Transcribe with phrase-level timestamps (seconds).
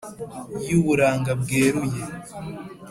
[0.67, 2.01] y'uburanga bweruye